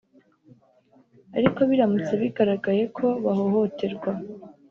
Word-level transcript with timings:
ariko 1.37 1.59
biramutse 1.69 2.13
bigaragaye 2.21 2.83
ko 2.97 3.05
bahohoterwa 3.23 4.09